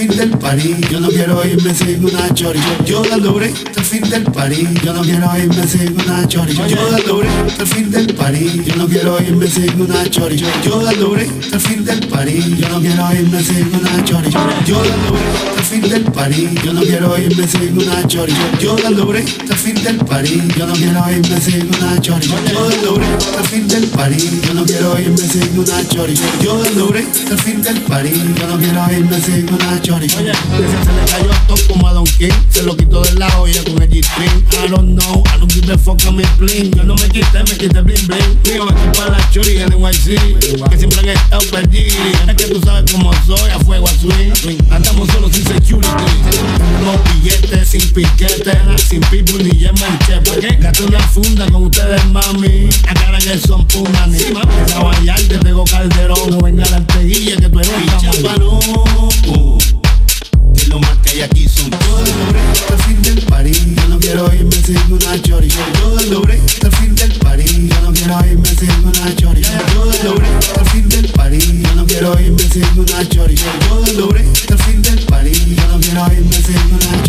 [0.00, 0.76] fin del party.
[0.90, 2.60] Yo no quiero irme sin una chori.
[2.86, 4.66] Yo logré hasta el fin del party.
[4.82, 6.54] Yo no quiero irme sin una chori.
[6.54, 8.62] Yo logré hasta el fin del party.
[8.64, 10.36] Yo no quiero irme sin una chori.
[10.64, 12.56] Yo logré hasta el fin del party.
[12.56, 14.30] Yo no quiero irme sin una chori.
[14.66, 16.48] Yo logré hasta el fin del party.
[16.64, 18.32] Yo no quiero irme sin una chori.
[18.58, 20.42] Yo logré hasta el fin del party.
[20.56, 22.26] Yo no quiero irme sin una chori.
[22.26, 23.68] Yo logré hasta el fin
[24.00, 26.14] Yo no quiero irme sin una chori.
[26.42, 28.08] Yo la logré hasta el fin del party.
[28.08, 30.06] Yo no quiero irme sin una chori.
[30.06, 32.32] Oye, se le cayó todo como a Don King.
[32.48, 34.44] Se lo quitó del lado y con el G-String.
[34.64, 36.74] I don't know, I don't give a fuck a mi bling.
[36.74, 38.38] Yo no me quité, me quité bling bling.
[38.48, 40.70] Mío, esto para la chori en NYC.
[40.70, 41.94] Que siempre han estado perdidos.
[42.26, 44.56] Es que tú sabes cómo soy, a fuego a swing.
[44.70, 45.90] Andamos solo sin security.
[46.56, 50.49] Tenemos billetes, sin piquete, sin people ni yema en chepe.
[50.70, 52.68] Gato una funda con ustedes, mami.
[52.88, 54.18] Acá que son punani.
[54.18, 56.30] Esa vallar te pegó calderón.
[56.30, 58.60] No venga la arteguilla que tú eres un champano.
[60.54, 63.52] Que lo más que hay aquí son hasta el fin del party.
[63.52, 65.48] Yo no quiero irme sin una chori.
[65.48, 67.68] Hasta el fin del party.
[67.68, 69.42] Yo no quiero irme sin una chori.
[69.42, 71.10] Hasta el fin del.
[71.62, 73.34] Yo no quiero irme sin una chori.
[73.34, 75.32] Hasta fin del party.
[75.32, 76.99] Yo no quiero irme sin una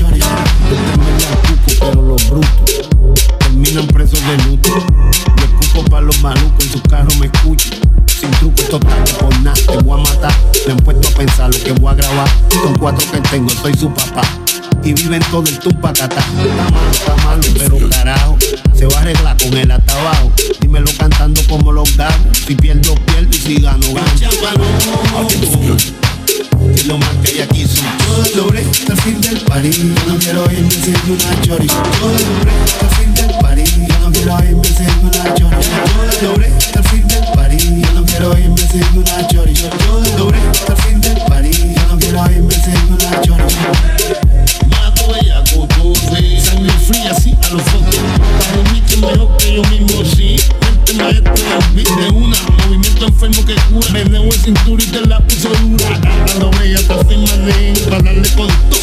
[11.73, 12.29] que voy a grabar.
[12.49, 14.23] Son cuatro que tengo, soy su papá.
[14.83, 16.19] Y viven todo el tumpacata.
[16.19, 18.37] Está malo, está malo, pero carajo.
[18.73, 20.31] Se va a arreglar con él hasta abajo.
[20.59, 22.37] Dímelo cantando como los gagos.
[22.45, 24.11] Si pierdo, pierdo y si gano, gano.
[26.77, 27.85] Y lo más que hay aquí son
[28.33, 29.71] yo logré hasta el fin del party.
[29.71, 31.67] Yo no quiero irme sin una chori.
[31.67, 33.63] Yo logré hasta el fin del party.
[33.87, 35.55] Yo no quiero irme sin una chori.
[36.21, 37.57] Yo logré hasta el fin del party.
[37.81, 39.53] Yo no quiero irme sin una chori.
[53.31, 53.89] Enfermo que cura.
[53.91, 56.49] Meneo en cintura y te la puso dura.
[56.59, 57.73] Bella hasta sin manín.
[57.89, 58.81] Para darle con todo.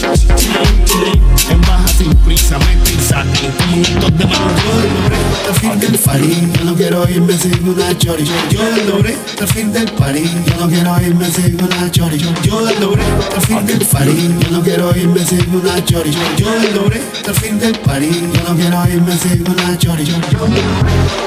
[1.51, 3.25] En baja sin prisa, y saca.
[3.59, 4.51] Como un estos de mano.
[4.65, 5.17] Yo logré
[5.49, 6.49] el fin del party.
[6.55, 8.25] Yo no quiero irme sin una chori.
[8.51, 10.23] Yo logré el fin del party.
[10.47, 12.19] Yo no quiero irme sin una chori.
[12.19, 13.03] Yo logré
[13.35, 14.35] el fin del party.
[14.41, 16.11] Yo no quiero irme sin una chori.
[16.37, 18.09] Yo logré el fin del party.
[18.35, 20.05] Yo no quiero irme sin una chori.
[20.05, 21.18] Decían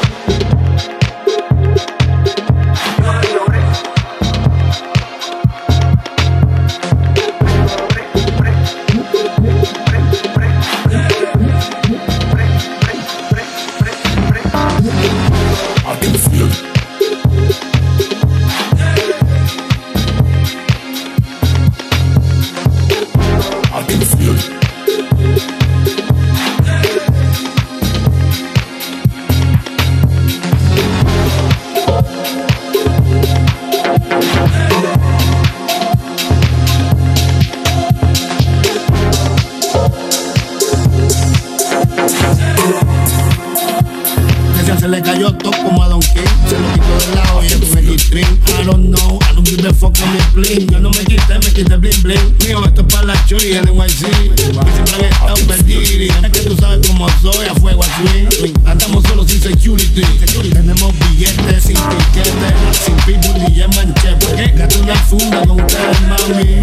[44.92, 46.22] le cayó todo como a Don King.
[46.50, 48.40] Se lo quitó del lado y con el G-String.
[48.60, 50.68] I don't know, I don't give a fuck a mi bling.
[50.70, 52.36] Yo no me quité, me quité bling bling.
[52.46, 54.36] Mío, esto es para la chori en NYC.
[54.36, 56.24] Que siempre han estado perdidos.
[56.24, 58.54] Es que tú sabes cómo soy, a fuego a swing.
[58.66, 60.02] Andamos solo sin security.
[60.52, 62.52] Tenemos billetes sin piquete.
[62.86, 64.52] Sin people ni chepe.
[64.58, 66.61] Gato una funda con mami.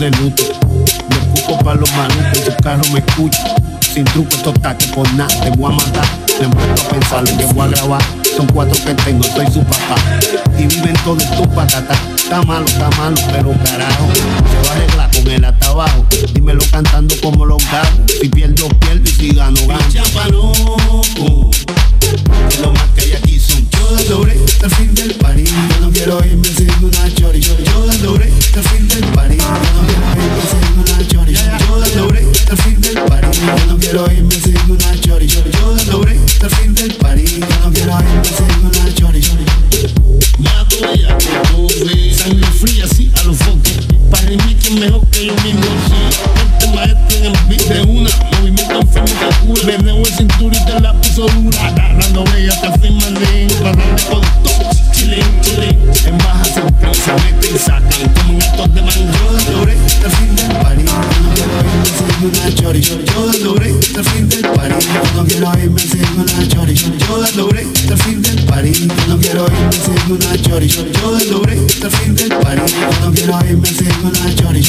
[0.00, 0.42] De luto.
[0.42, 3.38] Yo escupo para los malucos, en su carro me escucho.
[3.92, 6.06] Sin truco, total, que por nada te voy a matar.
[6.40, 8.02] Me puesto a pensar lo que voy a grabar.
[8.34, 9.96] Son cuatro que tengo, soy su papá.
[10.58, 11.94] Y viven todo en tu patata.
[12.16, 14.08] Está malo, está malo, pero carajo.
[14.14, 16.06] Se va a arreglar con él hasta abajo.
[16.32, 18.00] Dímelo cantando como los gagos.
[18.20, 19.82] Si pierdo, pierdo y si gano, gano.
[22.58, 25.44] Y lo más que hay aquí son yo logré hasta el fin del party.
[25.44, 27.06] Yo no quiero irme sin una
[44.80, 45.92] mejor que yo mismo, sí.
[46.34, 48.10] Mente el maestro en el beat de una.
[48.32, 49.66] Movimiento enfermo que cool.
[49.66, 51.66] Meneo el cintura y te la puso dura.
[51.66, 53.52] Agarrando bella, firman link.
[53.58, 54.70] Para darle con todo.
[54.92, 55.78] Chilling, chilling.
[56.06, 58.14] En baja se se meten y sacan.
[58.14, 59.12] Como en estos de mango.
[59.20, 60.92] Yo logré el fin del party, no
[61.34, 62.80] quiero irme sin una chori.
[62.80, 66.74] Yo logré el fin del party, no quiero irme sin una chori.
[66.74, 68.19] Yo logré el fin
[69.42, 70.68] hoy me siento una chori.
[70.68, 70.84] Yo
[71.30, 72.72] logré el fin del party.
[72.72, 74.62] Cuando quiero hoy me siento una chori.